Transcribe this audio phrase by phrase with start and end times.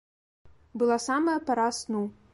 [0.79, 2.03] Была самая пара сну.